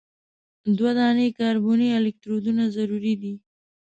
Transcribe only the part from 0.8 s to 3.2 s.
دانې کاربني الکترودونه ضروري